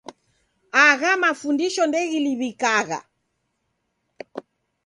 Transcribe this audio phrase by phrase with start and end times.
[0.85, 2.99] Agha mafundisho ndeghiliw'ikagha